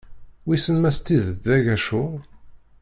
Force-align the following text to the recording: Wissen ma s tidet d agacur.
Wissen 0.47 0.77
ma 0.81 0.91
s 0.95 0.97
tidet 1.05 1.39
d 1.47 1.49
agacur. 1.55 2.17